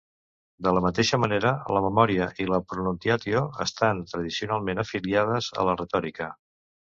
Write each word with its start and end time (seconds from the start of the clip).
De 0.67 0.71
la 0.75 0.79
mateixa 0.85 1.17
manera, 1.23 1.49
la 1.75 1.81
'memoria' 1.87 2.29
i 2.45 2.47
la 2.53 2.59
'pronuntiatio' 2.71 3.43
estan 3.67 4.01
tradicionalment 4.13 4.83
afiliades 4.85 5.51
a 5.61 5.67
la 5.69 5.77
retòrica. 5.83 6.33